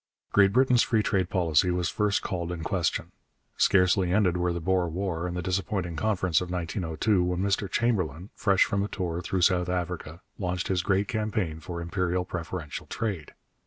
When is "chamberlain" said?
7.69-8.31